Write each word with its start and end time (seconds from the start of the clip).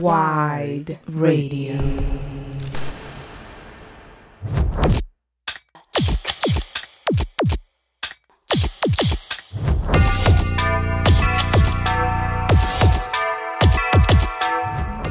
Wide 0.00 1.00
Radio. 1.08 1.74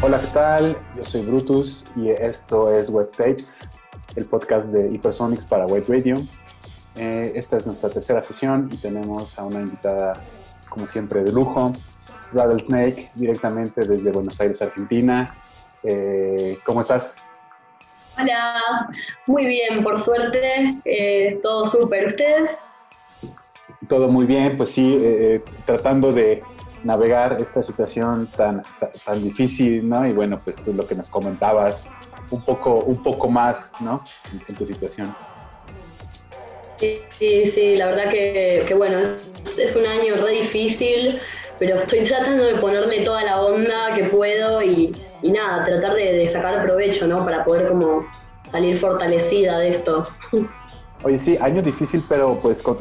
Hola, 0.02 0.22
¿qué 0.22 0.28
tal? 0.34 0.78
Yo 0.96 1.04
soy 1.04 1.26
Brutus 1.26 1.84
y 1.98 2.12
esto 2.12 2.74
es 2.74 2.90
Web 2.90 3.12
Tapes, 3.12 3.60
el 4.16 4.24
podcast 4.24 4.70
de 4.70 4.90
Hypersonics 4.90 5.44
para 5.44 5.66
Web 5.66 5.84
Radio. 5.90 6.16
Eh, 6.96 7.34
esta 7.36 7.58
es 7.58 7.66
nuestra 7.66 7.90
tercera 7.90 8.24
sesión 8.24 8.70
y 8.72 8.78
tenemos 8.78 9.38
a 9.38 9.44
una 9.44 9.60
invitada, 9.60 10.14
como 10.70 10.88
siempre, 10.88 11.26
de 11.26 11.34
lujo, 11.34 11.74
Rattlesnake, 12.34 13.10
directamente 13.16 13.86
desde 13.86 14.12
Buenos 14.12 14.40
Aires, 14.40 14.62
Argentina. 14.62 15.34
Eh, 15.84 16.58
¿Cómo 16.66 16.82
estás? 16.82 17.16
Hola, 18.20 18.90
muy 19.28 19.46
bien, 19.46 19.84
por 19.84 20.04
suerte, 20.04 20.76
eh, 20.86 21.40
todo 21.44 21.70
súper. 21.70 22.08
¿Ustedes? 22.08 22.52
Todo 23.88 24.08
muy 24.08 24.26
bien, 24.26 24.58
pues 24.58 24.72
sí, 24.72 24.98
eh, 25.00 25.44
tratando 25.66 26.12
de 26.12 26.42
navegar 26.84 27.38
esta 27.40 27.62
situación 27.62 28.28
tan, 28.36 28.64
tan, 29.06 29.24
difícil, 29.24 29.88
¿no? 29.88 30.06
Y 30.08 30.14
bueno, 30.14 30.42
pues 30.44 30.56
tú 30.58 30.74
lo 30.74 30.88
que 30.88 30.96
nos 30.96 31.10
comentabas, 31.10 31.88
un 32.32 32.44
poco, 32.44 32.82
un 32.82 33.04
poco 33.04 33.30
más, 33.30 33.72
¿no? 33.80 34.04
En, 34.48 34.56
tu 34.56 34.66
situación. 34.66 35.16
Sí, 36.80 37.02
sí, 37.18 37.52
sí, 37.52 37.76
la 37.76 37.88
verdad 37.88 38.10
que, 38.10 38.66
que 38.68 38.74
bueno, 38.74 38.98
es 39.58 39.76
un 39.76 39.86
año 39.86 40.16
re 40.16 40.34
difícil 40.42 41.20
pero 41.60 41.80
estoy 41.80 42.06
tratando 42.06 42.44
de 42.44 42.56
ponerle 42.56 43.04
toda 43.04 43.24
la 43.24 43.42
onda 43.42 43.94
que 43.96 44.06
puedo 44.06 44.62
y, 44.62 44.96
nada, 45.24 45.66
tratar 45.66 45.94
de, 45.96 46.28
sacar 46.30 46.64
provecho, 46.64 47.08
¿no? 47.08 47.24
Para 47.24 47.44
poder 47.44 47.70
como 47.70 48.04
salir 48.52 48.78
fortalecida 48.80 49.60
de 49.60 49.72
esto. 49.72 50.08
Oye, 51.04 51.20
sí, 51.20 51.38
año 51.40 51.62
difícil, 51.62 52.04
pero 52.10 52.40
pues 52.40 52.62
con, 52.62 52.78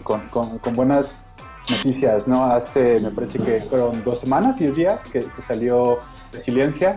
buenas 0.75 1.19
noticias, 1.69 2.27
¿no? 2.27 2.47
Hace, 2.47 3.01
me 3.01 3.11
parece 3.11 3.39
que 3.39 3.61
fueron 3.61 4.03
dos 4.05 4.21
semanas, 4.21 4.59
diez 4.59 4.75
días, 4.75 5.01
que, 5.13 5.25
salió 5.47 5.99
Resiliencia 6.33 6.97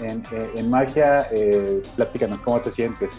en, 0.00 0.22
en, 0.56 0.70
Magia. 0.70 1.26
Eh, 1.30 1.82
platícanos, 1.96 2.40
¿cómo 2.40 2.60
te 2.60 2.72
sientes? 2.72 3.10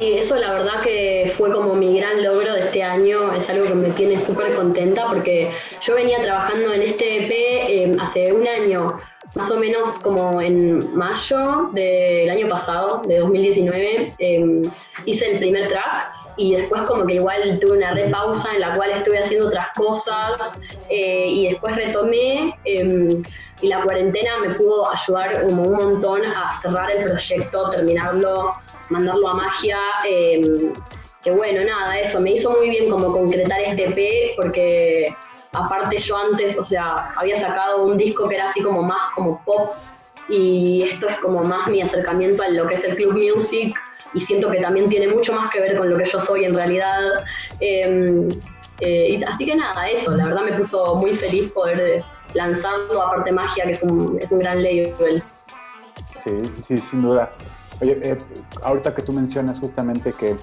Y 0.00 0.12
eso 0.12 0.36
la 0.36 0.52
verdad 0.52 0.80
que 0.82 1.32
fue 1.36 1.52
como 1.52 1.74
mi 1.74 1.98
gran 1.98 2.22
logro 2.22 2.54
de 2.54 2.62
este 2.62 2.84
año, 2.84 3.34
es 3.34 3.48
algo 3.50 3.66
que 3.66 3.74
me 3.74 3.90
tiene 3.90 4.20
súper 4.20 4.54
contenta 4.54 5.06
porque 5.06 5.50
yo 5.80 5.94
venía 5.94 6.22
trabajando 6.22 6.72
en 6.72 6.82
este 6.82 7.24
EP 7.24 7.30
eh, 7.32 7.96
hace 8.00 8.32
un 8.32 8.46
año, 8.46 8.96
más 9.34 9.50
o 9.50 9.58
menos 9.58 9.98
como 9.98 10.40
en 10.40 10.96
mayo 10.96 11.70
del 11.72 12.30
año 12.30 12.48
pasado, 12.48 13.02
de 13.08 13.18
2019, 13.18 14.12
em, 14.20 14.62
hice 15.04 15.32
el 15.32 15.38
primer 15.40 15.66
track 15.68 16.12
y 16.36 16.54
después 16.54 16.82
como 16.82 17.04
que 17.04 17.14
igual 17.14 17.58
tuve 17.60 17.78
una 17.78 17.92
repausa 17.92 18.54
en 18.54 18.60
la 18.60 18.76
cual 18.76 18.90
estuve 18.92 19.18
haciendo 19.18 19.48
otras 19.48 19.66
cosas 19.74 20.52
eh, 20.88 21.26
y 21.26 21.48
después 21.48 21.74
retomé 21.74 22.56
y 22.64 23.66
la 23.66 23.82
cuarentena 23.82 24.38
me 24.40 24.50
pudo 24.50 24.88
ayudar 24.88 25.42
como 25.42 25.62
un 25.62 25.72
montón 25.72 26.24
a 26.24 26.56
cerrar 26.56 26.88
el 26.92 27.02
proyecto, 27.02 27.70
terminarlo 27.70 28.54
mandarlo 28.90 29.28
a 29.28 29.34
magia. 29.34 29.78
Em, 30.06 30.72
que 31.22 31.30
bueno, 31.32 31.64
nada, 31.64 31.98
eso, 31.98 32.20
me 32.20 32.32
hizo 32.32 32.50
muy 32.50 32.70
bien 32.70 32.88
como 32.88 33.12
concretar 33.12 33.60
este 33.60 33.84
EP 33.86 34.36
porque 34.36 35.12
aparte 35.52 35.98
yo 35.98 36.16
antes, 36.16 36.56
o 36.56 36.64
sea, 36.64 37.12
había 37.16 37.40
sacado 37.40 37.84
un 37.84 37.98
disco 37.98 38.28
que 38.28 38.36
era 38.36 38.50
así 38.50 38.62
como 38.62 38.82
más 38.82 39.12
como 39.14 39.42
pop 39.44 39.74
y 40.28 40.82
esto 40.82 41.08
es 41.08 41.18
como 41.18 41.42
más 41.42 41.68
mi 41.68 41.80
acercamiento 41.80 42.42
a 42.42 42.48
lo 42.48 42.66
que 42.68 42.76
es 42.76 42.84
el 42.84 42.96
club 42.96 43.14
music 43.14 43.74
y 44.14 44.20
siento 44.20 44.50
que 44.50 44.58
también 44.58 44.88
tiene 44.88 45.08
mucho 45.08 45.32
más 45.32 45.50
que 45.50 45.60
ver 45.60 45.76
con 45.76 45.90
lo 45.90 45.96
que 45.96 46.08
yo 46.08 46.20
soy 46.20 46.44
en 46.44 46.54
realidad. 46.54 47.00
Em, 47.60 48.28
eh, 48.80 49.20
así 49.26 49.44
que 49.44 49.56
nada, 49.56 49.88
eso, 49.88 50.12
la 50.12 50.26
verdad 50.26 50.42
me 50.44 50.52
puso 50.52 50.94
muy 50.96 51.16
feliz 51.16 51.50
poder 51.52 52.02
lanzarlo, 52.34 53.02
aparte 53.02 53.32
magia, 53.32 53.64
que 53.64 53.72
es 53.72 53.82
un, 53.82 54.18
es 54.20 54.30
un 54.30 54.38
gran 54.38 54.62
label. 54.62 55.22
Sí, 56.22 56.30
sí, 56.66 56.78
sin 56.78 57.02
duda. 57.02 57.30
Oye, 57.80 57.98
eh, 58.02 58.18
ahorita 58.62 58.94
que 58.94 59.02
tú 59.02 59.12
mencionas 59.12 59.60
justamente 59.60 60.12
que 60.12 60.34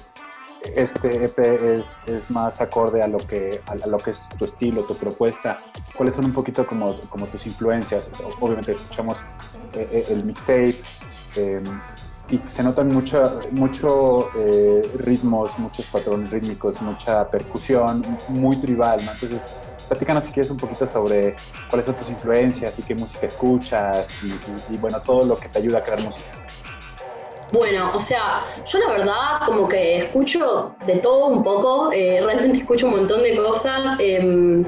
este 0.74 1.26
EP 1.26 1.38
es, 1.40 2.06
más 2.30 2.62
acorde 2.62 3.04
a 3.04 3.08
lo 3.08 3.18
que 3.18 3.62
a, 3.68 3.76
lo 3.88 3.98
que 3.98 4.12
es 4.12 4.28
tu 4.38 4.46
estilo, 4.46 4.84
tu 4.84 4.96
propuesta. 4.96 5.58
¿Cuáles 5.96 6.16
son 6.16 6.26
un 6.26 6.34
poquito 6.34 6.66
como, 6.66 6.98
como 7.10 7.28
tus 7.28 7.46
influencias? 7.46 8.10
Obviamente 8.40 8.72
escuchamos 8.72 9.20
eh, 9.74 9.88
eh, 9.92 10.06
el 10.10 10.24
mixtape 10.24 10.76
em, 11.36 11.64
y 12.30 12.40
se 12.48 12.64
notan 12.64 12.88
mucho, 12.88 13.42
mucho 13.52 14.30
ritmos, 14.98 15.60
muchos 15.60 15.86
patrones 15.88 16.32
rítmicos, 16.32 16.82
mucha 16.82 17.30
percusión, 17.30 18.02
muy 18.30 18.56
tribal, 18.56 19.06
¿no? 19.06 19.12
Entonces, 19.12 19.42
platícanos 19.88 20.24
si 20.24 20.32
quieres 20.32 20.50
un 20.50 20.58
poquito 20.58 20.88
sobre 20.88 21.36
cuáles 21.70 21.86
son 21.86 21.96
tus 21.96 22.10
influencias 22.10 22.80
y 22.80 22.82
qué 22.82 22.96
música 22.96 23.28
escuchas 23.28 24.08
y 24.72 24.78
bueno, 24.78 25.00
todo 25.02 25.24
lo 25.24 25.38
que 25.38 25.50
te 25.50 25.60
ayuda 25.60 25.80
a 25.80 25.84
crear 25.84 26.02
música. 26.02 26.32
Bueno, 27.56 27.90
o 27.96 28.02
sea, 28.02 28.44
yo 28.66 28.80
la 28.80 28.90
verdad 28.90 29.46
como 29.46 29.70
que 29.70 30.00
escucho 30.00 30.76
de 30.86 30.98
todo 30.98 31.28
un 31.28 31.42
poco, 31.42 31.90
eh, 31.94 32.20
realmente 32.22 32.58
escucho 32.58 32.86
un 32.86 32.98
montón 32.98 33.24
de 33.24 33.38
cosas. 33.38 33.98
Em, 34.00 34.66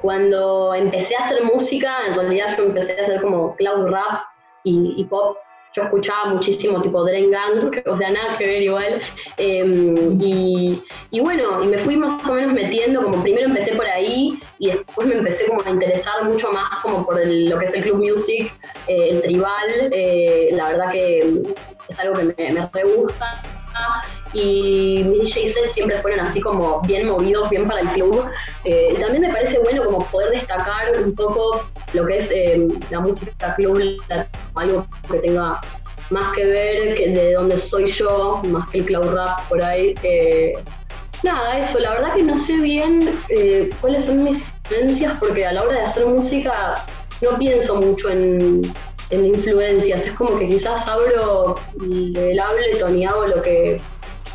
cuando 0.00 0.74
empecé 0.74 1.16
a 1.16 1.26
hacer 1.26 1.44
música, 1.44 2.06
en 2.06 2.14
realidad 2.14 2.56
yo 2.56 2.64
empecé 2.64 2.98
a 2.98 3.02
hacer 3.02 3.20
como 3.20 3.54
cloud 3.56 3.88
rap 3.90 4.22
y, 4.64 5.04
pop. 5.04 5.36
Yo 5.74 5.82
escuchaba 5.82 6.30
muchísimo 6.32 6.80
tipo 6.80 7.04
Drain 7.04 7.30
Gang, 7.30 7.72
o 7.86 7.98
sea, 7.98 8.10
nada 8.10 8.38
que 8.38 8.46
ver 8.46 8.62
igual. 8.62 9.02
Em, 9.36 10.18
y, 10.18 11.20
bueno, 11.20 11.62
y 11.62 11.66
me 11.66 11.76
fui 11.76 11.98
más 11.98 12.26
o 12.26 12.32
menos 12.32 12.54
metiendo, 12.54 13.02
como 13.02 13.22
primero 13.22 13.48
empecé 13.48 13.76
por 13.76 13.86
ahí 13.86 14.40
y 14.58 14.68
después 14.70 15.06
me 15.06 15.16
empecé 15.16 15.44
como 15.46 15.60
a 15.62 15.68
interesar 15.68 16.24
mucho 16.24 16.50
más 16.52 16.78
como 16.80 17.04
por 17.04 17.16
lo 17.22 17.58
que 17.58 17.66
es 17.66 17.74
el 17.74 17.82
club 17.82 17.98
music, 17.98 18.50
eh, 18.86 19.08
el 19.10 19.20
tribal. 19.20 19.90
Eh, 19.92 20.48
la 20.52 20.68
verdad 20.68 20.90
que 20.90 21.42
es 21.90 21.98
algo 21.98 22.14
que 22.14 22.24
me, 22.24 22.52
me 22.52 22.68
re 22.72 22.84
gusta. 22.84 23.42
Y 24.32 25.02
mis 25.04 25.34
DJs 25.34 25.72
siempre 25.72 26.00
fueron 26.00 26.20
así 26.20 26.40
como 26.40 26.80
bien 26.82 27.08
movidos, 27.08 27.50
bien 27.50 27.66
para 27.66 27.80
el 27.80 27.88
club. 27.88 28.24
Eh, 28.64 28.96
también 29.00 29.22
me 29.22 29.32
parece 29.32 29.58
bueno 29.58 29.84
como 29.84 30.04
poder 30.06 30.30
destacar 30.30 30.92
un 31.02 31.14
poco 31.14 31.64
lo 31.92 32.06
que 32.06 32.18
es 32.18 32.30
eh, 32.30 32.68
la 32.90 33.00
música 33.00 33.54
club, 33.56 34.00
algo 34.54 34.86
que 35.10 35.18
tenga 35.18 35.60
más 36.10 36.32
que 36.34 36.44
ver 36.44 36.94
que 36.96 37.08
de 37.08 37.34
dónde 37.34 37.58
soy 37.58 37.90
yo, 37.90 38.40
más 38.44 38.68
que 38.70 38.78
el 38.78 38.84
club 38.84 39.12
rap 39.12 39.48
por 39.48 39.62
ahí. 39.62 39.94
Eh, 40.02 40.54
nada, 41.24 41.58
eso, 41.58 41.80
la 41.80 41.90
verdad 41.90 42.14
que 42.14 42.22
no 42.22 42.38
sé 42.38 42.56
bien 42.56 43.18
cuáles 43.80 44.04
son 44.04 44.22
mis 44.22 44.54
influencias 44.64 45.16
porque 45.18 45.44
a 45.44 45.52
la 45.52 45.62
hora 45.62 45.74
de 45.74 45.82
hacer 45.82 46.06
música 46.06 46.84
no 47.20 47.36
pienso 47.36 47.76
mucho 47.76 48.10
en 48.10 48.62
en 49.10 49.26
influencias. 49.26 50.06
Es 50.06 50.12
como 50.12 50.38
que 50.38 50.48
quizás 50.48 50.86
abro 50.86 51.56
el 51.82 52.38
Ableton 52.38 52.98
y 52.98 53.04
hago 53.04 53.26
lo 53.26 53.42
que, 53.42 53.80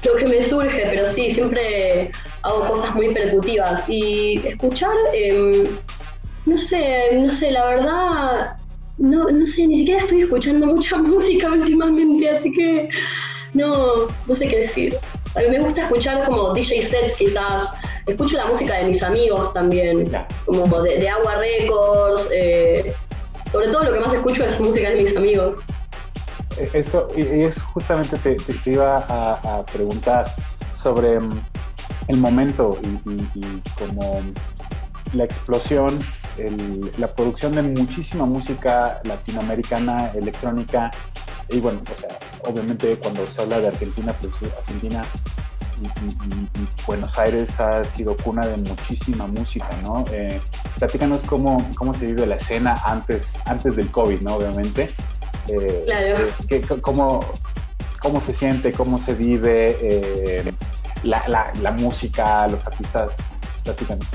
lo 0.04 0.16
que 0.16 0.26
me 0.26 0.46
surge, 0.46 0.88
pero 0.90 1.10
sí, 1.10 1.32
siempre 1.32 2.12
hago 2.44 2.68
cosas 2.68 2.94
muy 2.96 3.14
percutivas. 3.14 3.88
Y 3.90 4.46
escuchar, 4.48 4.96
em, 5.14 5.68
no 6.46 6.58
sé, 6.58 7.10
no 7.14 7.32
sé, 7.34 7.52
la 7.52 7.66
verdad, 7.66 8.58
no, 8.98 9.30
no 9.30 9.48
sé, 9.48 9.68
ni 9.68 9.80
siquiera 9.80 10.02
estoy 10.02 10.22
escuchando 10.22 10.66
mucha 10.76 10.98
música 10.98 11.52
últimamente, 11.52 12.30
así 12.30 12.52
que 12.52 12.90
no, 13.54 14.08
no 14.28 14.36
sé 14.36 14.48
qué 14.48 14.60
decir. 14.60 14.98
A 15.36 15.40
mí 15.40 15.50
me 15.50 15.60
gusta 15.60 15.84
escuchar 15.84 16.26
como 16.26 16.54
DJ 16.54 16.84
sets 16.84 17.16
quizás. 17.16 17.68
Escucho 18.06 18.38
la 18.38 18.46
música 18.46 18.76
de 18.76 18.86
mis 18.86 19.02
amigos 19.02 19.52
también, 19.54 20.12
como 20.46 20.82
de, 20.82 21.10
Agua 21.10 21.38
Records, 21.38 22.28
eh, 22.32 22.94
sobre 23.56 23.70
todo 23.70 23.84
lo 23.86 23.94
que 23.94 24.00
más 24.02 24.14
escucho 24.14 24.44
es 24.44 24.60
música 24.60 24.90
de 24.90 25.02
mis 25.02 25.16
amigos. 25.16 25.60
Eh, 26.58 26.70
eso, 26.74 27.08
y 27.16 27.22
es 27.44 27.62
justamente 27.62 28.18
te, 28.18 28.38
iba 28.70 28.98
a, 28.98 29.66
preguntar 29.66 30.26
sobre 30.74 31.22
mm, 31.22 31.42
el 32.10 32.18
momento 32.18 32.78
y, 32.84 33.62
como 33.80 34.22
la 35.14 35.24
explosión, 35.24 36.00
la 36.98 37.08
producción 37.08 37.56
de 37.56 37.62
muchísima 37.62 38.26
música 38.26 39.00
latinoamericana, 39.06 40.12
electrónica, 40.14 40.92
y 41.48 41.62
bueno, 41.62 41.80
obviamente 42.44 42.98
cuando 42.98 43.26
se 43.26 43.42
habla 43.42 43.62
de 43.62 43.68
Argentina, 43.68 44.14
pues 44.20 44.34
Argentina 44.58 45.06
y, 45.06 45.45
Buenos 46.86 47.18
Aires 47.18 47.60
ha 47.60 47.84
sido 47.84 48.16
cuna 48.18 48.48
de 48.48 48.58
muchísima 48.58 49.28
música, 49.28 49.70
¿no? 49.82 50.06
Eh, 50.12 50.40
platícanos 50.78 51.24
cómo, 51.24 51.68
cómo 51.76 51.94
se 51.94 52.06
vive 52.06 52.26
la 52.26 52.36
escena 52.36 52.82
antes, 52.86 53.34
antes 53.46 53.76
del 53.76 53.92
COVID, 53.92 54.22
¿no? 54.22 54.36
Obviamente. 54.36 54.92
Eh, 55.48 55.84
claro. 55.86 56.28
Eh, 56.50 56.62
cómo, 56.82 57.26
cómo, 58.00 58.22
se 58.22 58.34
siente, 58.34 58.72
cómo 58.72 58.98
se 59.00 59.14
vive 59.14 59.78
eh, 59.82 60.54
la, 61.04 61.28
la, 61.28 61.54
la, 61.62 61.72
música, 61.72 62.48
los 62.48 62.66
artistas? 62.66 63.18
Platícanos. 63.64 64.08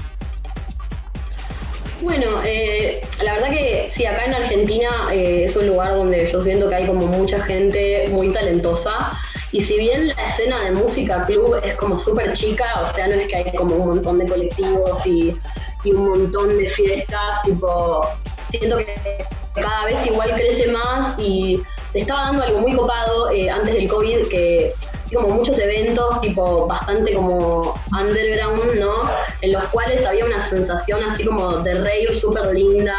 Bueno, 2.03 2.41
eh, 2.45 3.03
la 3.23 3.35
verdad 3.35 3.51
que 3.51 3.89
sí, 3.91 4.07
acá 4.07 4.25
en 4.25 4.35
Argentina 4.35 4.89
eh, 5.13 5.45
es 5.45 5.57
un 5.57 5.67
lugar 5.67 5.95
donde 5.95 6.31
yo 6.33 6.43
siento 6.43 6.69
que 6.71 6.77
hay 6.77 6.87
como 6.87 7.07
mucha 7.07 7.43
gente 7.45 8.09
muy 8.11 8.33
talentosa. 8.33 9.13
Y 9.53 9.65
si 9.65 9.79
bien 9.79 10.09
la 10.09 10.27
escena 10.27 10.65
de 10.65 10.71
música 10.73 11.25
club 11.27 11.61
es 11.63 11.75
como 11.77 11.99
súper 11.99 12.33
chica, 12.35 12.83
o 12.83 12.95
sea, 12.95 13.09
no 13.09 13.15
es 13.15 13.27
que 13.27 13.37
hay 13.37 13.53
como 13.57 13.75
un 13.77 13.89
montón 13.89 14.19
de 14.19 14.27
colectivos 14.27 15.05
y, 15.07 15.37
y 15.85 15.93
un 15.93 16.09
montón 16.09 16.57
de 16.57 16.69
fiestas, 16.69 17.43
tipo, 17.45 18.07
siento 18.51 18.79
que 18.79 19.27
cada 19.55 19.87
vez 19.87 20.07
igual 20.07 20.33
crece 20.35 20.69
más 20.69 21.19
y 21.19 21.61
se 21.93 22.01
estaba 22.01 22.25
dando 22.25 22.43
algo 22.45 22.61
muy 22.61 22.75
copado 22.75 23.31
eh, 23.31 23.51
antes 23.51 23.75
del 23.75 23.89
COVID 23.89 24.29
que 24.29 24.73
como 25.15 25.29
muchos 25.29 25.59
eventos 25.59 26.21
tipo 26.21 26.67
bastante 26.67 27.15
como 27.15 27.75
underground, 27.99 28.75
¿no? 28.77 29.11
En 29.41 29.53
los 29.53 29.65
cuales 29.69 30.05
había 30.07 30.25
una 30.25 30.49
sensación 30.49 31.03
así 31.03 31.25
como 31.25 31.59
de 31.59 31.75
rey 31.75 32.07
súper 32.17 32.55
linda, 32.55 32.97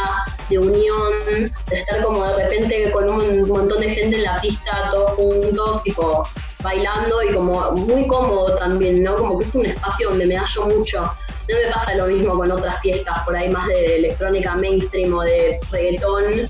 de 0.49 0.59
unión, 0.59 1.13
de 1.69 1.77
estar 1.77 2.03
como 2.03 2.25
de 2.25 2.43
repente 2.43 2.91
con 2.91 3.09
un 3.09 3.47
montón 3.47 3.79
de 3.79 3.91
gente 3.91 4.17
en 4.17 4.23
la 4.23 4.41
pista, 4.41 4.89
todos 4.91 5.11
juntos, 5.11 5.83
tipo 5.83 6.27
bailando 6.61 7.23
y 7.23 7.33
como 7.33 7.71
muy 7.71 8.07
cómodo 8.07 8.55
también, 8.57 9.03
¿no? 9.03 9.15
Como 9.15 9.39
que 9.39 9.45
es 9.45 9.55
un 9.55 9.65
espacio 9.65 10.09
donde 10.09 10.25
me 10.25 10.37
hallo 10.37 10.65
mucho. 10.65 11.01
No 11.49 11.57
me 11.57 11.71
pasa 11.73 11.95
lo 11.95 12.05
mismo 12.05 12.33
con 12.35 12.51
otras 12.51 12.79
fiestas, 12.81 13.21
por 13.25 13.35
ahí 13.35 13.49
más 13.49 13.67
de 13.67 13.97
electrónica 13.97 14.55
mainstream 14.55 15.13
o 15.13 15.21
de 15.21 15.59
reggaetón, 15.71 16.49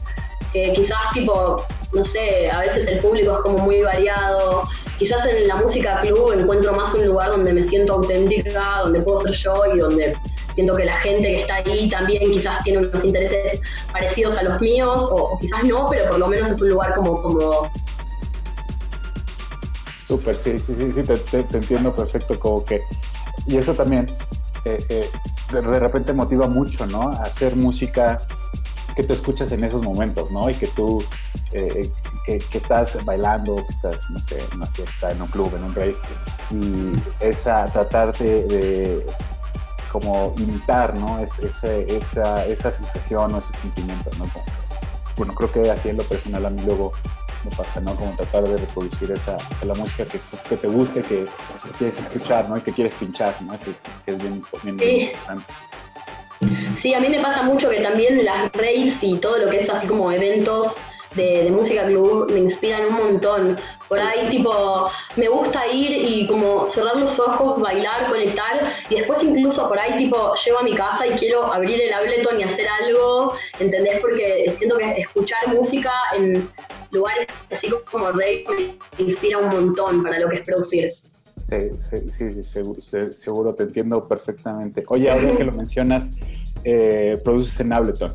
que 0.51 0.73
quizás 0.73 0.99
tipo, 1.13 1.65
no 1.93 2.05
sé, 2.05 2.51
a 2.51 2.59
veces 2.59 2.85
el 2.87 2.99
público 2.99 3.33
es 3.33 3.39
como 3.39 3.59
muy 3.59 3.81
variado. 3.81 4.63
Quizás 4.99 5.25
en 5.25 5.47
la 5.47 5.55
música 5.55 5.99
club 6.01 6.33
encuentro 6.33 6.73
más 6.73 6.93
un 6.93 7.07
lugar 7.07 7.31
donde 7.31 7.53
me 7.53 7.63
siento 7.63 7.93
auténtica, 7.93 8.81
donde 8.83 9.01
puedo 9.01 9.19
ser 9.21 9.31
yo 9.31 9.65
y 9.73 9.79
donde 9.79 10.15
siento 10.53 10.75
que 10.75 10.85
la 10.85 10.97
gente 10.97 11.23
que 11.23 11.41
está 11.41 11.55
ahí 11.55 11.89
también 11.89 12.31
quizás 12.31 12.63
tiene 12.63 12.79
unos 12.79 13.03
intereses 13.03 13.61
parecidos 13.91 14.37
a 14.37 14.43
los 14.43 14.61
míos, 14.61 15.07
o, 15.11 15.39
quizás 15.39 15.63
no, 15.63 15.87
pero 15.89 16.09
por 16.09 16.19
lo 16.19 16.27
menos 16.27 16.51
es 16.51 16.61
un 16.61 16.69
lugar 16.69 16.93
como, 16.95 17.21
como 17.21 17.71
Súper, 20.11 20.35
sí, 20.35 20.59
sí, 20.59 20.75
sí, 20.75 20.91
sí, 20.91 21.03
te, 21.03 21.57
entiendo 21.57 21.95
perfecto, 21.95 22.37
como 22.37 22.65
que, 22.65 22.81
y 23.47 23.55
eso 23.55 23.73
también 23.73 24.07
eh, 24.65 24.85
eh, 24.89 25.09
de, 25.53 25.79
repente 25.79 26.11
motiva 26.11 26.49
mucho, 26.49 26.85
¿no? 26.85 27.11
Hacer 27.11 27.55
música 27.55 28.21
que 28.93 29.03
tú 29.03 29.13
escuchas 29.13 29.53
en 29.53 29.63
esos 29.63 29.81
momentos, 29.81 30.29
¿no? 30.29 30.49
Y 30.49 30.55
que 30.55 30.67
tú, 30.67 31.01
eh, 31.53 31.89
que, 32.25 32.41
estás 32.51 32.97
bailando, 33.05 33.55
que 33.55 33.73
estás, 33.73 34.01
no 34.09 34.19
sé, 34.19 34.43
en 34.43 34.57
una 34.57 34.65
fiesta, 34.65 35.13
en 35.13 35.21
un 35.21 35.29
club, 35.29 35.55
en 35.55 35.63
un 35.63 35.73
rave, 35.75 35.95
y 36.49 37.25
esa, 37.25 37.63
tratar 37.67 38.11
de, 38.17 39.05
como 39.93 40.33
imitar, 40.37 40.97
¿no? 40.97 41.19
Es, 41.19 41.39
esa, 41.39 42.45
esa 42.47 42.71
sensación 42.73 43.33
o 43.33 43.39
ese 43.39 43.53
sentimiento, 43.61 44.09
¿no? 44.17 44.25
bueno, 45.15 45.35
creo 45.35 45.51
que 45.51 45.69
así 45.69 45.89
en 45.89 45.97
lo 45.97 46.03
personal 46.03 46.45
a 46.45 46.49
mí 46.49 46.63
luego 46.65 46.93
me 47.43 47.55
pasa, 47.55 47.79
¿no? 47.79 47.95
Como 47.95 48.15
tratar 48.15 48.47
de 48.47 48.57
reproducir 48.57 49.11
esa, 49.11 49.37
la 49.65 49.73
música 49.73 50.05
que, 50.05 50.19
que, 50.49 50.57
te 50.57 50.67
guste, 50.67 51.01
que, 51.01 51.25
quieres 51.77 51.99
escuchar, 51.99 52.49
¿no? 52.49 52.57
Y 52.57 52.61
que 52.61 52.71
quieres 52.71 52.93
pinchar, 52.95 53.41
¿no? 53.41 53.57
que 53.59 54.11
es 54.11 54.17
bien, 54.17 54.33
importante. 54.35 55.13
Sí, 56.79 56.93
a 56.93 56.99
mí 56.99 57.09
me 57.09 57.19
pasa 57.19 57.43
mucho 57.43 57.69
que 57.69 57.81
también 57.81 58.25
las 58.25 58.51
raves 58.53 59.03
y 59.03 59.17
todo 59.17 59.37
lo 59.37 59.49
que 59.49 59.57
es 59.57 59.69
así 59.69 59.85
como 59.87 60.11
eventos 60.11 60.73
de, 61.15 61.51
música 61.51 61.85
club 61.85 62.31
me 62.31 62.39
inspiran 62.39 62.85
un 62.85 62.93
montón. 62.93 63.57
Por 63.87 64.01
ahí, 64.01 64.29
tipo, 64.29 64.89
me 65.17 65.27
gusta 65.27 65.67
ir 65.67 65.91
y 65.91 66.25
como 66.27 66.69
cerrar 66.69 66.95
los 66.95 67.19
ojos, 67.19 67.59
bailar, 67.59 68.09
conectar, 68.09 68.73
y 68.89 68.95
después 68.95 69.21
incluso 69.21 69.67
por 69.67 69.79
ahí, 69.79 69.97
tipo, 69.97 70.33
llego 70.35 70.59
a 70.59 70.63
mi 70.63 70.73
casa 70.73 71.05
y 71.05 71.11
quiero 71.11 71.51
abrir 71.51 71.81
el 71.81 71.93
Ableton 71.93 72.39
y 72.39 72.43
hacer 72.43 72.67
algo, 72.67 73.35
¿entendés? 73.59 73.99
Porque 73.99 74.51
siento 74.55 74.77
que 74.77 75.01
escuchar 75.01 75.47
música 75.49 75.93
en 76.15 76.49
lugares 76.91 77.27
así 77.51 77.69
como 77.89 78.11
Rey 78.11 78.43
me 78.97 79.05
inspira 79.05 79.37
un 79.37 79.49
montón 79.49 80.03
para 80.03 80.19
lo 80.19 80.29
que 80.29 80.37
es 80.37 80.41
producir. 80.41 80.93
Sí, 81.51 82.09
sí, 82.09 82.43
sí, 82.43 82.63
seguro, 83.15 83.53
te 83.53 83.63
entiendo 83.63 84.07
perfectamente. 84.07 84.83
Oye, 84.87 85.11
ahora 85.11 85.35
que 85.35 85.43
lo 85.43 85.51
mencionas, 85.51 86.09
eh, 86.63 87.19
produces 87.23 87.59
en 87.59 87.73
Ableton. 87.73 88.13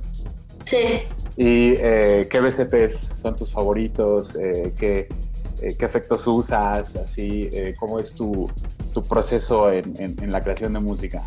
Sí. 0.65 1.03
¿Y 1.37 1.75
eh, 1.77 2.29
qué 2.31 2.41
BCPs 2.41 3.11
son 3.21 3.37
tus 3.37 3.53
favoritos? 3.53 4.35
Eh, 4.37 4.73
¿qué, 4.79 5.09
¿qué, 5.61 5.85
efectos 5.85 6.27
usas? 6.27 6.97
Así, 6.97 7.51
¿Cómo 7.79 8.01
es 8.01 8.15
tu, 8.15 8.51
tu 8.95 9.07
proceso 9.07 9.71
en, 9.71 9.95
en, 9.99 10.33
la 10.33 10.41
creación 10.41 10.73
de 10.73 10.81
música? 10.81 11.23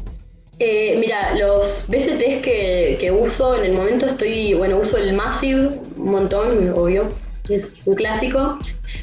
mira, 0.59 1.35
los 1.35 1.85
BCTs 1.87 2.41
que, 2.41 2.97
que, 2.99 3.11
uso 3.11 3.55
en 3.55 3.65
el 3.65 3.73
momento 3.73 4.07
estoy, 4.07 4.55
bueno, 4.55 4.77
uso 4.77 4.97
el 4.97 5.13
Massive 5.13 5.79
un 5.95 6.11
montón, 6.11 6.73
obvio, 6.75 7.05
es 7.55 7.73
un 7.85 7.95
clásico. 7.95 8.59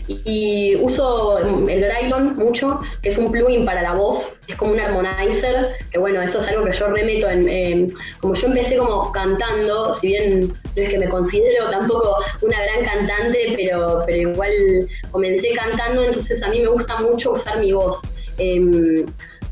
Y, 0.08 0.76
uso 0.76 1.38
el 1.38 1.80
Grylon 1.80 2.36
mucho, 2.36 2.80
que 3.02 3.08
es 3.08 3.18
un 3.18 3.30
plugin 3.30 3.64
para 3.64 3.82
la 3.82 3.94
voz, 3.94 4.38
es 4.46 4.56
como 4.56 4.72
un 4.72 4.80
armonizer, 4.80 5.76
que 5.90 5.98
bueno, 5.98 6.20
eso 6.22 6.40
es 6.40 6.48
algo 6.48 6.64
que 6.64 6.76
yo 6.76 6.88
remeto 6.88 7.28
en, 7.28 7.92
como 8.20 8.34
yo 8.34 8.48
empecé 8.48 8.76
como 8.76 9.10
cantando, 9.12 9.94
si 9.94 10.08
bien 10.08 10.52
no 10.76 10.82
es 10.82 10.90
que 10.90 10.98
me 10.98 11.08
considero 11.08 11.70
tampoco 11.70 12.16
una 12.42 12.56
gran 12.62 12.84
cantante, 12.84 13.54
pero, 13.56 14.02
pero 14.06 14.30
igual 14.30 14.52
comencé 15.10 15.50
cantando, 15.54 16.04
entonces 16.04 16.42
a 16.42 16.48
mí 16.48 16.60
me 16.60 16.68
gusta 16.68 16.96
mucho 16.98 17.32
usar 17.32 17.58
mi 17.60 17.72
voz. 17.72 18.02
Em, 18.38 19.06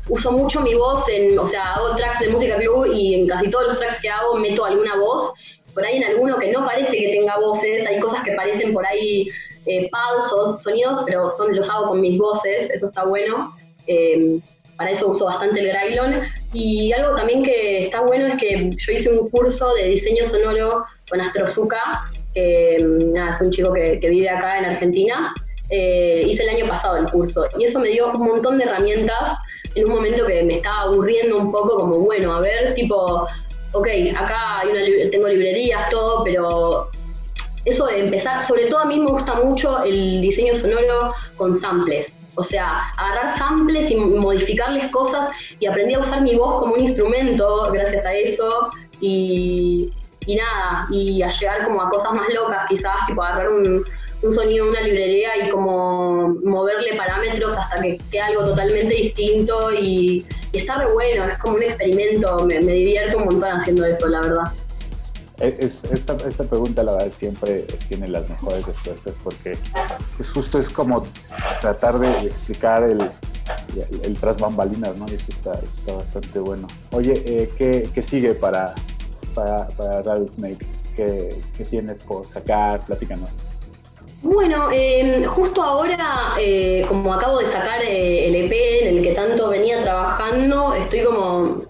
uso 0.07 0.31
mucho 0.31 0.61
mi 0.61 0.75
voz 0.75 1.07
en, 1.09 1.37
o 1.39 1.47
sea, 1.47 1.73
hago 1.73 1.95
tracks 1.95 2.19
de 2.19 2.29
música 2.29 2.57
club 2.57 2.91
y 2.93 3.15
en 3.15 3.27
casi 3.27 3.49
todos 3.49 3.67
los 3.67 3.79
tracks 3.79 3.99
que 4.01 4.09
hago 4.09 4.35
meto 4.35 4.63
alguna 4.65 4.95
voz 4.97 5.33
por 5.75 5.85
ahí 5.85 5.97
en 5.97 6.05
alguno 6.05 6.39
que 6.39 6.51
no 6.51 6.65
parece 6.65 6.97
que 6.97 7.09
tenga 7.09 7.37
voces, 7.37 7.85
hay 7.85 7.99
cosas 7.99 8.23
que 8.23 8.31
parecen 8.31 8.73
por 8.73 8.87
ahí 8.87 9.29
eh, 9.67 9.89
pads 9.91 10.31
o 10.31 10.59
sonidos, 10.59 11.03
pero 11.05 11.29
son, 11.29 11.55
los 11.55 11.69
hago 11.69 11.89
con 11.89 12.01
mis 12.01 12.17
voces, 12.17 12.69
eso 12.71 12.87
está 12.87 13.03
bueno. 13.03 13.53
Eh, 13.85 14.39
para 14.77 14.91
eso 14.91 15.07
uso 15.07 15.25
bastante 15.25 15.59
el 15.59 15.67
Grailon. 15.67 16.21
Y 16.53 16.91
algo 16.93 17.15
también 17.15 17.43
que 17.43 17.83
está 17.83 18.01
bueno 18.01 18.27
es 18.27 18.35
que 18.37 18.69
yo 18.69 18.91
hice 18.91 19.09
un 19.09 19.29
curso 19.29 19.73
de 19.75 19.89
diseño 19.89 20.27
sonoro 20.27 20.85
con 21.09 21.21
Astrozuka, 21.21 22.03
que 22.33 22.75
es 22.75 23.41
un 23.41 23.51
chico 23.51 23.73
que, 23.73 23.99
vive 24.01 24.29
acá 24.29 24.59
en 24.59 24.65
Argentina. 24.65 25.33
Eh, 25.69 26.21
hice 26.25 26.43
el 26.43 26.49
año 26.49 26.67
pasado 26.67 26.97
el 26.97 27.05
curso 27.05 27.47
y 27.57 27.63
eso 27.63 27.79
me 27.79 27.89
dio 27.89 28.11
un 28.11 28.23
montón 28.23 28.59
de 28.59 28.65
herramientas 28.65 29.35
en 29.73 29.85
un 29.85 29.95
momento 29.95 30.23
que 30.23 30.43
me 30.43 30.57
estaba 30.57 30.81
aburriendo 30.83 31.37
un 31.37 31.51
poco, 31.51 31.75
como 31.77 31.99
bueno, 32.01 32.35
a 32.35 32.39
ver, 32.39 32.75
tipo, 32.75 33.27
ok, 33.75 33.87
acá 34.17 34.63
tengo 35.11 35.27
librerías, 35.27 35.89
todo, 35.89 36.23
pero 36.23 36.89
eso 37.65 37.85
de 37.87 38.05
empezar, 38.05 38.45
sobre 38.45 38.67
todo 38.67 38.79
a 38.79 38.85
mí 38.85 38.99
me 38.99 39.07
gusta 39.07 39.33
mucho 39.35 39.83
el 39.83 40.21
diseño 40.21 40.55
sonoro 40.55 41.13
con 41.35 41.57
samples. 41.57 42.13
O 42.37 42.43
sea, 42.43 42.91
agarrar 42.97 43.37
samples 43.37 43.89
y 43.89 43.95
modificarles 43.95 44.91
cosas 44.91 45.29
y 45.59 45.67
aprendí 45.67 45.93
a 45.93 45.99
usar 45.99 46.21
mi 46.21 46.35
voz 46.35 46.59
como 46.59 46.73
un 46.73 46.81
instrumento 46.81 47.69
gracias 47.71 48.05
a 48.05 48.13
eso 48.13 48.69
y, 48.99 49.89
y 50.25 50.35
nada, 50.35 50.85
y 50.91 51.21
a 51.21 51.29
llegar 51.29 51.63
como 51.63 51.81
a 51.81 51.89
cosas 51.89 52.11
más 52.13 52.27
locas 52.33 52.65
quizás, 52.67 53.07
tipo 53.07 53.23
agarrar 53.23 53.49
un, 53.49 53.85
un 54.21 54.33
sonido 54.33 54.69
una 54.69 54.81
librería 54.81 55.45
y 55.45 55.49
como 55.49 56.29
moverle 56.43 56.95
parámetros 56.95 57.57
hasta 57.57 57.81
que 57.81 57.97
quede 58.09 58.21
algo 58.21 58.45
totalmente 58.45 58.95
distinto 58.95 59.73
y, 59.73 60.25
está 60.53 60.75
re 60.77 60.91
bueno, 60.93 61.25
es 61.25 61.37
como 61.39 61.55
un 61.55 61.63
experimento, 61.63 62.45
me, 62.45 62.59
divierto 62.59 63.17
un 63.17 63.25
montón 63.25 63.51
haciendo 63.51 63.85
eso, 63.85 64.07
la 64.07 64.21
verdad. 64.21 64.51
esta, 65.39 66.15
esta, 66.27 66.43
pregunta 66.45 66.81
la 66.83 66.93
verdad 66.93 67.11
siempre 67.17 67.63
tiene 67.89 68.07
las 68.07 68.29
mejores 68.29 68.65
respuestas 68.65 69.13
porque 69.23 69.57
pues, 70.15 70.29
justo 70.29 70.59
es 70.59 70.69
como 70.69 71.05
tratar 71.61 71.99
de 71.99 72.27
explicar 72.27 72.83
el, 72.83 73.01
el, 74.03 74.17
tras 74.17 74.39
bambalinas, 74.39 74.95
¿no? 74.95 75.05
Y 75.09 75.15
está, 75.15 75.53
está 75.53 75.93
bastante 75.93 76.39
bueno. 76.39 76.67
Oye, 76.91 77.21
eh, 77.25 77.49
¿qué, 77.57 77.89
¿qué, 77.93 78.01
sigue 78.01 78.33
para, 78.33 78.73
para, 79.33 79.67
para 79.69 80.01
Rattlesnake? 80.01 80.65
¿Qué, 80.95 81.35
¿Qué 81.57 81.65
tienes 81.65 82.01
por 82.01 82.25
sacar? 82.25 82.85
Platícanos. 82.85 83.29
Bueno, 84.25 84.71
em, 84.71 85.23
justo 85.23 85.61
ahora, 85.61 86.33
eh, 86.39 86.83
como 86.87 87.13
acabo 87.13 87.37
de 87.37 87.45
sacar 87.45 87.83
eh, 87.83 88.27
el 88.27 88.35
EP 88.35 88.87
en 88.87 88.97
el 88.97 89.03
que 89.03 89.11
tanto 89.11 89.49
venía 89.49 89.83
trabajando, 89.83 90.73
estoy 90.73 91.03
como 91.03 91.61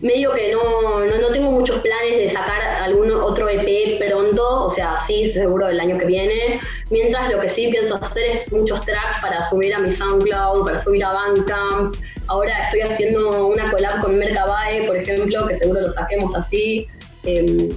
medio 0.00 0.30
que 0.30 0.52
no, 0.52 1.04
no, 1.04 1.28
tengo 1.32 1.50
muchos 1.50 1.80
planes 1.80 2.18
de 2.18 2.30
sacar 2.30 2.62
algún 2.84 3.10
otro 3.10 3.48
EP 3.48 3.98
pronto, 3.98 4.66
o 4.66 4.70
sea, 4.70 5.00
sí, 5.04 5.32
seguro 5.32 5.66
el 5.66 5.80
año 5.80 5.98
que 5.98 6.06
viene. 6.06 6.60
Mientras 6.90 7.28
lo 7.32 7.40
que 7.40 7.50
sí 7.50 7.66
pienso 7.66 7.96
hacer 7.96 8.26
es 8.26 8.52
muchos 8.52 8.84
tracks 8.86 9.16
para 9.20 9.44
subir 9.44 9.74
a 9.74 9.80
mi 9.80 9.92
SoundCloud, 9.92 10.64
para 10.64 10.78
subir 10.78 11.04
a 11.04 11.12
Bandcamp. 11.12 11.96
Ahora 12.28 12.66
estoy 12.66 12.82
haciendo 12.82 13.48
una 13.48 13.68
collab 13.72 14.00
con 14.00 14.16
Mercabae, 14.16 14.86
por 14.86 14.96
ejemplo, 14.96 15.48
que 15.48 15.56
seguro 15.56 15.80
lo 15.80 15.90
saquemos 15.90 16.32
así. 16.36 16.86
Em, 17.24 17.70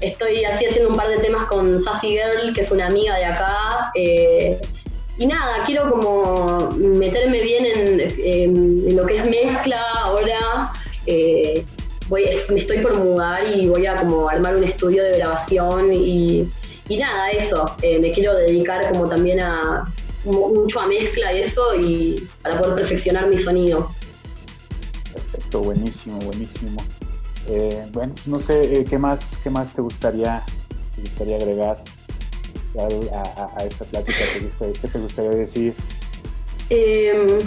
Estoy 0.00 0.44
así 0.44 0.66
haciendo 0.66 0.90
un 0.90 0.96
par 0.96 1.08
de 1.08 1.18
temas 1.18 1.46
con 1.46 1.82
Sassy 1.82 2.08
Girl, 2.08 2.52
que 2.54 2.60
es 2.60 2.70
una 2.70 2.86
amiga 2.86 3.16
de 3.16 3.24
acá. 3.24 3.90
Eh, 3.94 4.58
y 5.18 5.26
nada, 5.26 5.64
quiero 5.64 5.90
como 5.90 6.70
meterme 6.72 7.40
bien 7.40 7.64
en, 7.64 8.96
lo 8.96 9.06
que 9.06 9.18
es 9.18 9.24
mezcla 9.24 9.80
ahora. 10.02 10.72
Eh, 11.06 11.64
voy, 12.08 12.24
me 12.50 12.60
estoy 12.60 12.78
por 12.80 12.94
mudar 12.94 13.42
y 13.48 13.66
voy 13.66 13.86
a 13.86 13.96
como 13.96 14.28
armar 14.28 14.56
un 14.56 14.64
estudio 14.64 15.02
de 15.02 15.18
grabación 15.18 15.92
y, 15.92 16.48
nada, 16.90 17.30
eso, 17.30 17.74
eh, 17.82 17.98
me 17.98 18.10
quiero 18.12 18.34
dedicar 18.34 18.90
como 18.90 19.08
también 19.08 19.40
a 19.40 19.84
mucho 20.24 20.80
a 20.80 20.86
mezcla 20.86 21.32
y 21.32 21.40
eso 21.40 21.74
y 21.74 22.28
para 22.42 22.58
poder 22.58 22.74
perfeccionar 22.74 23.28
mi 23.28 23.38
sonido. 23.38 23.90
Perfecto, 25.12 25.60
buenísimo, 25.60 26.18
buenísimo. 26.18 26.82
Eh, 27.48 27.86
bueno, 27.92 28.14
no 28.26 28.40
sé, 28.40 28.80
eh, 28.80 28.84
¿qué 28.84 28.98
más, 28.98 29.36
qué 29.42 29.50
más 29.50 29.72
te 29.72 29.80
gustaría, 29.80 30.42
te 30.94 31.02
gustaría 31.02 31.36
agregar 31.36 31.78
a, 32.78 33.64
esta 33.64 33.84
plática? 33.84 34.18
¿Qué 34.58 34.88
te 34.88 34.98
gustaría 34.98 35.30
decir? 35.30 35.74
Eh, 36.70 37.40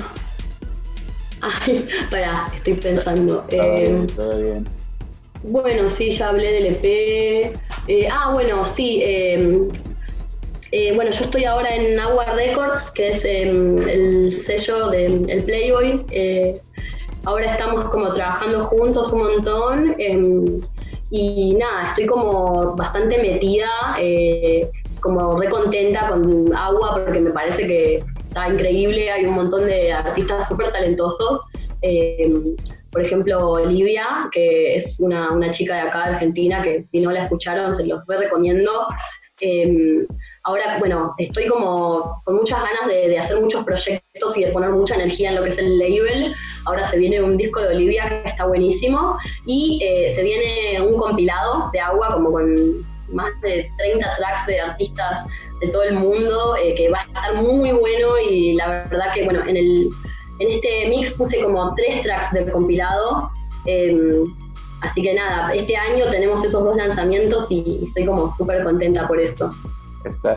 ay, 1.42 1.88
para, 2.12 2.50
estoy 2.56 2.74
pensando. 2.76 3.46
Em, 3.50 4.08
todo 4.08 4.38
bien, 4.38 4.66
Bueno, 5.44 5.90
sí, 5.90 6.12
ya 6.12 6.30
hablé 6.30 6.54
del 6.54 6.66
EP. 6.68 7.54
Eh, 7.88 8.08
ah, 8.12 8.32
bueno, 8.34 8.66
sí. 8.66 9.02
Em, 9.04 9.70
eh, 10.72 10.94
bueno, 10.94 11.12
yo 11.12 11.26
estoy 11.26 11.46
ahora 11.46 11.76
en 11.76 12.00
Agua 12.00 12.26
Records, 12.36 12.92
que 12.92 13.10
es 13.10 13.26
el 13.26 14.42
sello 14.46 14.90
del 14.90 15.44
Playboy. 15.44 16.06
Ahora 17.30 17.52
estamos 17.52 17.86
como 17.86 18.12
trabajando 18.14 18.64
juntos 18.66 19.14
un 19.14 19.20
montón. 19.20 19.96
y 21.12 21.56
nada, 21.56 21.90
estoy 21.90 22.08
como 22.08 22.76
bastante 22.76 23.20
metida, 23.20 23.70
como 25.00 25.40
recontenta 25.40 26.10
con 26.10 26.56
Agua, 26.56 27.02
porque 27.06 27.20
me 27.20 27.32
parece 27.32 27.68
que 27.68 28.04
está 28.24 28.48
increíble, 28.48 29.12
hay 29.12 29.26
un 29.26 29.36
montón 29.36 29.66
de 29.66 29.92
artistas 29.92 30.48
súper 30.48 30.72
talentosos. 30.72 31.42
Eh, 31.82 32.56
por 32.92 33.04
ejemplo, 33.04 33.52
Olivia, 33.52 34.28
que 34.32 34.76
es 34.76 35.00
una, 35.00 35.32
una, 35.32 35.52
chica 35.52 35.76
de 35.76 35.82
acá, 35.82 36.06
Argentina, 36.06 36.64
que 36.64 36.84
si 36.84 37.00
no 37.00 37.12
la 37.12 37.26
escucharon, 37.26 37.76
se 37.76 37.86
los 37.86 38.06
recomiendo. 38.08 38.88
Eh, 39.42 40.06
ahora, 40.44 40.78
bueno, 40.80 41.14
estoy 41.18 41.48
como 41.48 42.22
con 42.26 42.36
muchas 42.36 42.60
ganas 42.60 42.88
de, 42.88 43.18
hacer 43.18 43.40
muchos 43.40 43.64
proyectos 43.64 44.38
y 44.38 44.44
de 44.44 44.52
poner 44.52 44.72
mucha 44.72 44.96
energía 44.96 45.30
en 45.30 45.36
lo 45.36 45.44
que 45.44 45.50
es 45.50 45.58
el 45.58 45.78
label. 45.78 46.36
Ahora 46.66 46.88
se 46.88 46.98
viene 46.98 47.22
un 47.22 47.38
disco 47.38 47.62
de 47.62 47.70
Olivia 47.70 48.22
que 48.24 48.30
está 48.30 48.46
buenísimo 48.46 49.18
y 49.46 49.80
eh, 49.84 50.14
se 50.16 50.24
viene 50.24 50.82
un 50.82 50.98
compilado 51.00 51.70
de 51.72 51.80
agua 51.80 52.14
como 52.14 52.32
con 52.32 52.56
más 53.12 53.30
de 53.42 53.70
30 53.78 54.06
tracks 54.18 54.46
de 54.46 54.60
artistas 54.60 55.26
de 55.62 55.68
todo 55.70 55.84
el 55.84 55.96
mundo, 55.96 56.56
eh, 56.56 56.74
que 56.76 56.90
va 56.90 57.00
a 57.00 57.04
estar 57.04 57.34
muy 57.36 57.72
bueno 57.72 58.18
y 58.18 58.56
la 58.56 58.68
verdad 58.90 59.14
que 59.14 59.26
bueno, 59.26 59.42
en, 59.46 59.58
el, 59.58 59.90
en 60.40 60.52
este 60.52 60.88
mix 60.90 61.12
puse 61.12 61.42
como 61.42 61.74
tres 61.76 62.02
tracks 62.04 62.32
del 62.34 62.52
compilado. 62.52 63.30
Em, 63.66 64.24
así 64.82 65.02
que 65.02 65.14
nada, 65.14 65.54
este 65.54 65.76
año 65.76 66.10
tenemos 66.10 66.44
esos 66.44 66.64
dos 66.64 66.78
lanzamientos 66.78 67.48
y 67.50 67.84
estoy 67.88 68.06
como 68.06 68.34
súper 68.36 68.64
contenta 68.64 69.08
por 69.08 69.20
esto. 69.20 69.54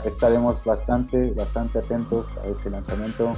estaremos 0.04 0.64
bastante, 0.64 1.32
bastante 1.32 1.78
atentos 1.78 2.26
a 2.42 2.48
ese 2.48 2.70
lanzamiento. 2.70 3.36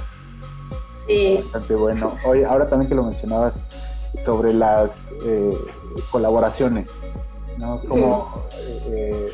Sí. 1.07 1.39
Bastante 1.43 1.75
bueno. 1.75 2.13
Hoy, 2.25 2.43
ahora 2.43 2.67
también 2.67 2.89
que 2.89 2.95
lo 2.95 3.03
mencionabas 3.03 3.61
sobre 4.23 4.53
las 4.53 5.13
eh, 5.23 5.57
colaboraciones, 6.11 6.91
¿no? 7.57 7.79
Como 7.81 8.43
eh, 8.87 9.29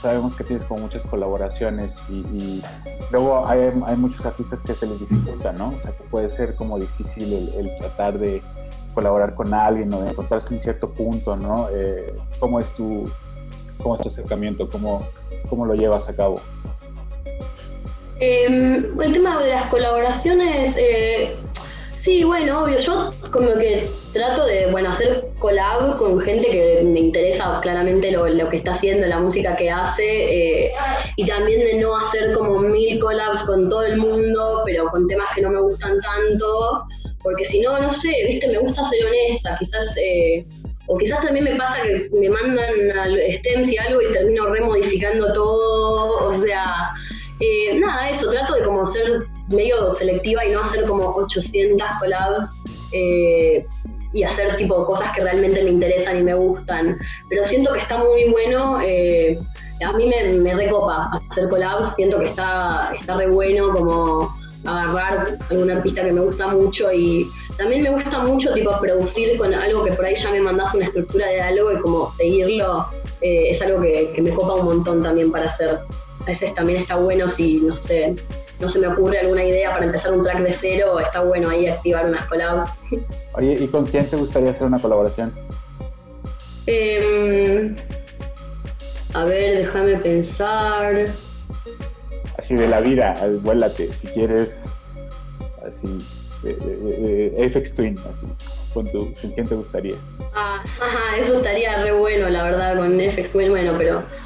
sabemos 0.00 0.34
que 0.34 0.44
tienes 0.44 0.64
como 0.66 0.80
muchas 0.80 1.02
colaboraciones 1.04 1.96
y, 2.10 2.62
luego 3.10 3.46
hay, 3.46 3.72
muchos 3.96 4.26
artistas 4.26 4.62
que 4.62 4.74
se 4.74 4.86
les 4.86 5.00
dificulta, 5.00 5.52
¿no? 5.52 5.68
O 5.68 5.80
sea, 5.80 5.92
que 5.92 6.04
puede 6.04 6.28
ser 6.30 6.54
como 6.56 6.78
difícil 6.78 7.50
el, 7.56 7.76
tratar 7.78 8.18
de 8.18 8.42
colaborar 8.92 9.34
con 9.34 9.52
alguien 9.54 9.92
o 9.94 10.00
de 10.02 10.10
encontrarse 10.10 10.54
en 10.54 10.60
cierto 10.60 10.90
punto, 10.90 11.36
¿no? 11.36 11.68
Eh, 11.72 12.14
¿cómo, 12.38 12.60
es 12.60 12.72
tu, 12.74 13.10
¿Cómo 13.82 13.96
es 13.96 14.02
tu 14.02 14.08
acercamiento? 14.08 14.68
¿Cómo, 14.68 15.02
cómo 15.48 15.66
lo 15.66 15.74
llevas 15.74 16.08
a 16.08 16.14
cabo? 16.14 16.40
Em, 18.20 19.00
el 19.00 19.12
tema 19.12 19.42
de 19.42 19.50
las 19.50 19.64
colaboraciones, 19.66 20.76
eh, 20.76 21.34
Sí, 22.04 22.22
bueno, 22.22 22.62
obvio. 22.62 22.78
Yo 22.80 23.10
como 23.30 23.54
que 23.54 23.88
trato 24.12 24.44
de, 24.44 24.66
bueno, 24.66 24.90
hacer 24.90 25.24
collab 25.38 25.96
con 25.96 26.20
gente 26.20 26.46
que 26.50 26.82
me 26.84 27.00
interesa 27.00 27.58
claramente 27.62 28.10
lo, 28.10 28.50
que 28.50 28.58
está 28.58 28.72
haciendo, 28.72 29.06
la 29.06 29.20
música 29.20 29.56
que 29.56 29.70
hace, 29.70 30.66
eh, 30.66 30.72
y 31.16 31.24
también 31.24 31.60
de 31.60 31.80
no 31.80 31.96
hacer 31.96 32.34
como 32.34 32.58
mil 32.58 33.00
collabs 33.00 33.44
con 33.44 33.70
todo 33.70 33.84
el 33.84 33.96
mundo, 33.96 34.60
pero 34.66 34.84
con 34.90 35.08
temas 35.08 35.28
que 35.34 35.40
no 35.40 35.48
me 35.48 35.62
gustan 35.62 35.98
tanto, 36.02 36.84
porque 37.22 37.46
si 37.46 37.60
no, 37.62 37.80
no 37.80 37.90
sé, 37.90 38.12
viste, 38.28 38.48
me 38.48 38.58
gusta 38.58 38.84
ser 38.86 39.06
honesta, 39.06 39.56
quizás... 39.58 39.96
Eh, 39.96 40.44
o 40.86 40.98
quizás 40.98 41.22
también 41.22 41.46
me 41.46 41.56
pasa 41.56 41.80
que 41.82 42.10
me 42.12 42.28
mandan 42.28 42.98
al 42.98 43.18
stems 43.36 43.70
y 43.70 43.78
algo 43.78 44.02
y 44.02 44.12
termino 44.12 44.44
remodificando 44.48 45.32
todo, 45.32 46.28
o 46.28 46.42
sea, 46.42 46.92
eh, 47.40 47.78
nada, 47.80 48.10
eso, 48.10 48.30
trato 48.30 48.54
de 48.54 48.64
como 48.64 48.86
ser 48.86 49.24
medio 49.48 49.90
selectiva 49.90 50.44
y 50.44 50.52
no 50.52 50.62
hacer 50.62 50.84
como 50.84 51.08
800 51.16 51.86
collabs 51.98 52.50
eh, 52.92 53.64
y 54.12 54.22
hacer 54.22 54.56
tipo 54.56 54.86
cosas 54.86 55.10
que 55.12 55.22
realmente 55.22 55.62
me 55.64 55.70
interesan 55.70 56.18
y 56.18 56.22
me 56.22 56.34
gustan. 56.34 56.96
Pero 57.28 57.46
siento 57.46 57.72
que 57.72 57.80
está 57.80 57.98
muy 57.98 58.30
bueno. 58.30 58.80
Eh, 58.82 59.38
a 59.84 59.92
mí 59.94 60.06
me, 60.06 60.38
me, 60.38 60.54
recopa 60.54 61.10
hacer 61.30 61.48
collabs, 61.48 61.96
siento 61.96 62.20
que 62.20 62.26
está, 62.26 62.92
está 62.98 63.16
re 63.16 63.26
bueno 63.26 63.70
como 63.70 64.34
agarrar 64.64 65.36
algún 65.50 65.70
artista 65.70 66.04
que 66.04 66.12
me 66.12 66.20
gusta 66.20 66.46
mucho 66.46 66.90
y 66.90 67.28
también 67.58 67.82
me 67.82 67.90
gusta 67.90 68.20
mucho 68.20 68.54
tipo 68.54 68.70
producir 68.80 69.36
con 69.36 69.52
algo 69.52 69.84
que 69.84 69.92
por 69.92 70.06
ahí 70.06 70.14
ya 70.14 70.30
me 70.30 70.40
mandas 70.40 70.72
una 70.72 70.86
estructura 70.86 71.26
de 71.26 71.42
algo 71.42 71.72
y 71.72 71.80
como 71.80 72.10
seguirlo 72.14 72.86
es 73.20 73.60
algo 73.60 73.82
que, 73.82 74.10
que 74.14 74.22
me 74.22 74.32
copa 74.32 74.54
un 74.54 74.64
montón 74.64 75.02
también 75.02 75.30
para 75.30 75.46
hacer. 75.46 75.80
A 76.24 76.28
veces 76.28 76.54
también 76.54 76.80
está 76.80 76.96
bueno 76.96 77.28
si, 77.28 77.58
no 77.58 77.76
sé, 77.76 78.16
no 78.58 78.68
se 78.70 78.78
me 78.78 78.86
ocurre 78.86 79.18
alguna 79.18 79.44
idea 79.44 79.70
para 79.72 79.84
empezar 79.84 80.10
un 80.12 80.24
track 80.24 80.38
de 80.38 80.54
cero, 80.54 80.98
está 80.98 81.20
bueno 81.20 81.50
ahí 81.50 81.66
activar 81.66 82.06
unas 82.06 82.24
collabs. 82.26 82.70
Oye, 83.34 83.58
¿y 83.60 83.68
con 83.68 83.84
quién 83.84 84.08
te 84.08 84.16
gustaría 84.16 84.50
hacer 84.50 84.66
una 84.66 84.78
colaboración? 84.78 85.34
Em, 86.66 87.76
a 89.12 89.24
ver, 89.26 89.58
déjame 89.58 89.96
pensar. 89.98 91.08
Así 92.38 92.54
de 92.54 92.68
la 92.68 92.80
vida, 92.80 93.22
vuélate, 93.42 93.92
si 93.92 94.06
quieres, 94.06 94.64
así, 95.70 95.98
FX 97.52 97.74
Twin, 97.74 97.98
así, 97.98 98.26
con, 98.72 98.86
¿con 98.86 99.12
quién 99.12 99.46
te 99.46 99.54
gustaría? 99.54 99.96
Ah, 100.34 100.64
ajá, 100.80 101.18
eso 101.18 101.34
estaría 101.34 101.82
re 101.82 101.92
bueno, 101.92 102.30
la 102.30 102.44
verdad, 102.44 102.78
con 102.78 102.98
FX 102.98 103.32
Twin, 103.32 103.50
bueno, 103.50 103.74
pero... 103.76 104.23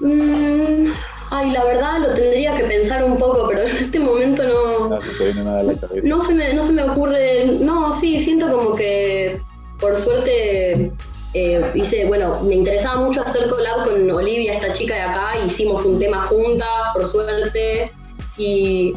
Mmm, 0.00 0.92
Ay, 1.30 1.50
la 1.50 1.64
verdad 1.64 1.98
lo 2.00 2.14
tendría 2.14 2.56
que 2.56 2.64
pensar 2.64 3.04
un 3.04 3.18
poco, 3.18 3.46
pero 3.48 3.62
en 3.62 3.76
este 3.76 4.00
momento 4.00 4.44
no. 4.44 4.88
No 4.88 5.00
se 5.00 5.34
nada 5.34 5.60
a 5.60 5.62
la 5.62 5.74
cabeza. 5.74 6.08
No 6.08 6.22
se 6.22 6.34
me, 6.34 6.54
no 6.54 6.66
se 6.66 6.72
me 6.72 6.88
ocurre. 6.88 7.46
No, 7.60 7.92
sí, 7.92 8.18
siento 8.18 8.50
como 8.50 8.74
que 8.74 9.40
por 9.78 9.96
suerte 10.00 10.90
eh, 11.34 11.70
hice, 11.74 12.06
bueno, 12.06 12.40
me 12.42 12.54
interesaba 12.54 13.00
mucho 13.00 13.22
hacer 13.22 13.48
collab 13.48 13.84
con 13.84 14.10
Olivia, 14.10 14.54
esta 14.54 14.72
chica 14.72 14.94
de 14.94 15.00
acá, 15.02 15.32
hicimos 15.46 15.84
un 15.84 15.98
tema 15.98 16.26
juntas, 16.26 16.68
por 16.94 17.10
suerte. 17.10 17.92
Y 18.38 18.94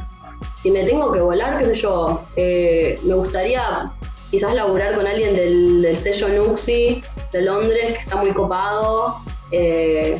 si 0.61 0.71
me 0.71 0.83
tengo 0.85 1.11
que 1.11 1.19
volar, 1.19 1.59
qué 1.59 1.65
sé 1.65 1.75
yo, 1.75 2.23
eh, 2.37 2.97
me 3.03 3.15
gustaría 3.15 3.91
quizás 4.29 4.53
laburar 4.53 4.95
con 4.95 5.05
alguien 5.05 5.35
del, 5.35 5.97
sello 5.97 6.29
Nuxi 6.29 7.03
de 7.33 7.41
Londres, 7.41 7.97
que 7.97 8.03
está 8.03 8.15
muy 8.15 8.31
copado. 8.31 9.17
Eh, 9.51 10.17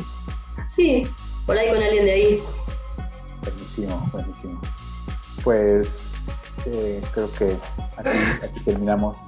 sí, 0.82 1.06
por 1.46 1.56
ahí 1.56 1.68
con 1.68 1.82
alguien 1.82 2.04
de 2.04 2.12
ahí. 2.12 2.42
Buenísimo, 3.42 4.10
buenísimo. 4.12 4.60
Pues 5.44 6.12
eh, 6.66 7.00
creo 7.12 7.32
que 7.32 7.56
aquí, 7.96 8.60
terminamos 8.64 9.18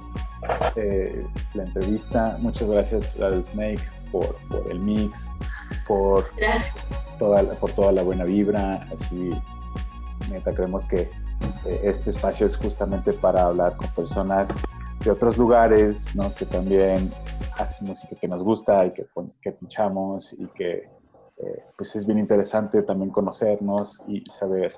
eh, 0.75 1.25
la 1.53 1.63
entrevista. 1.63 2.37
Muchas 2.39 2.69
gracias, 2.69 3.17
Radio 3.17 3.43
Snake, 3.43 3.83
por, 4.11 4.35
el 4.69 4.79
mix, 4.79 5.29
por 5.87 6.25
toda, 7.19 7.43
la, 7.43 7.53
por 7.53 7.71
toda 7.71 7.91
la 7.91 8.03
buena 8.03 8.25
vibra. 8.25 8.87
Así, 8.93 9.31
neta, 10.29 10.53
creemos 10.53 10.85
que 10.85 11.01
eh, 11.65 11.81
este 11.83 12.09
espacio 12.09 12.47
es 12.47 12.57
justamente 12.57 13.13
para 13.13 13.43
hablar 13.43 13.77
con 13.77 13.87
personas 13.89 14.49
de 15.03 15.11
otros 15.11 15.37
lugares, 15.37 16.15
¿no? 16.15 16.33
que 16.33 16.45
también 16.45 17.11
hacen 17.57 17.87
música 17.87 18.15
que 18.19 18.27
nos 18.27 18.43
gusta 18.43 18.85
y 18.85 18.91
que, 18.91 19.05
que 19.41 19.49
escuchamos 19.49 20.33
y 20.37 20.47
que 20.47 20.94
eh, 21.37 21.63
pues 21.77 21.95
es 21.95 22.05
bien 22.05 22.17
interesante 22.17 22.81
también 22.83 23.11
conocernos 23.11 24.03
y 24.07 24.23
saber 24.29 24.75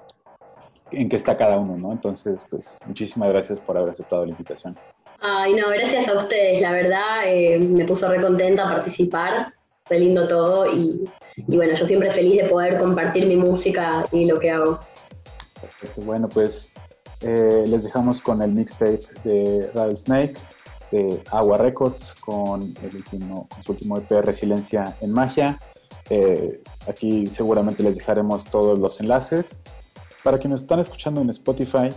en 0.91 1.09
qué 1.09 1.15
está 1.15 1.37
cada 1.37 1.57
uno, 1.59 1.77
¿no? 1.77 1.91
Entonces, 1.91 2.45
pues 2.49 2.77
muchísimas 2.85 3.29
gracias 3.29 3.59
por 3.59 3.77
haber 3.77 3.91
aceptado 3.91 4.25
la 4.25 4.31
invitación. 4.31 4.77
Ay, 5.19 5.55
no, 5.55 5.69
gracias 5.69 6.07
a 6.07 6.17
ustedes, 6.17 6.61
la 6.61 6.71
verdad 6.71 7.23
eh, 7.25 7.59
me 7.59 7.85
puso 7.85 8.07
re 8.07 8.21
contenta 8.21 8.63
participar, 8.63 9.53
re 9.89 9.99
lindo 9.99 10.27
todo 10.27 10.71
y, 10.71 11.09
bueno, 11.47 11.73
yo 11.75 11.85
siempre 11.85 12.11
feliz 12.11 12.43
de 12.43 12.49
poder 12.49 12.77
compartir 12.77 13.25
mi 13.25 13.35
música 13.35 14.05
y 14.11 14.25
lo 14.25 14.39
que 14.39 14.51
hago. 14.51 14.79
Perfecto, 15.59 16.01
bueno, 16.01 16.29
pues 16.29 16.71
eh, 17.21 17.65
les 17.67 17.83
dejamos 17.83 18.21
con 18.21 18.41
el 18.43 18.51
mixtape 18.51 19.01
de 19.23 19.71
Rattlesnake 19.73 20.37
de 20.91 21.21
Agua 21.31 21.57
Records 21.57 22.13
con, 22.15 22.73
el 22.83 22.95
último, 22.95 23.47
con 23.49 23.63
su 23.63 23.71
último 23.71 23.97
EP 23.97 24.11
Resiliencia 24.23 24.95
en 25.01 25.11
Magia. 25.11 25.59
Eh, 26.09 26.61
aquí 26.87 27.27
seguramente 27.27 27.83
les 27.83 27.97
dejaremos 27.97 28.45
todos 28.45 28.79
los 28.79 28.99
enlaces. 28.99 29.61
Para 30.23 30.37
quienes 30.37 30.61
están 30.61 30.79
escuchando 30.79 31.21
en 31.21 31.29
Spotify, 31.29 31.89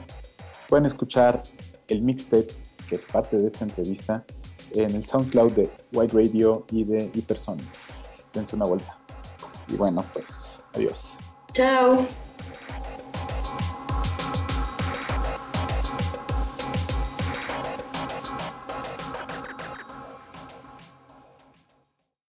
pueden 0.68 0.86
escuchar 0.86 1.42
el 1.88 2.02
mixtape, 2.02 2.48
que 2.88 2.96
es 2.96 3.06
parte 3.06 3.38
de 3.38 3.48
esta 3.48 3.64
entrevista, 3.64 4.24
en 4.72 4.94
el 4.94 5.04
SoundCloud 5.04 5.52
de 5.52 5.70
White 5.92 6.14
Radio 6.14 6.64
y 6.70 6.84
de 6.84 7.10
Hypersonics. 7.14 8.24
Dense 8.32 8.54
una 8.54 8.66
vuelta. 8.66 8.96
Y 9.68 9.74
bueno, 9.74 10.04
pues 10.12 10.62
adiós. 10.74 11.16
Chao. 11.54 12.06